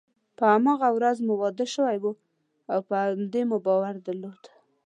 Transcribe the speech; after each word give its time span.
په 0.37 0.43
هماغه 0.53 0.89
ورځ 0.97 1.17
مو 1.25 1.33
واده 1.41 1.65
شوی 1.73 1.97
او 2.73 2.79
په 2.89 2.97
دې 3.33 3.41
مو 3.49 3.57
باور 3.65 3.95
درلود. 4.05 4.43